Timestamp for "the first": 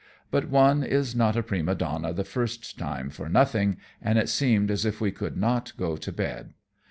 2.11-2.75